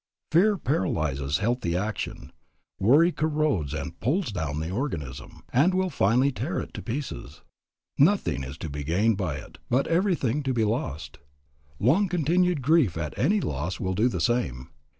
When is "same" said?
14.19-14.69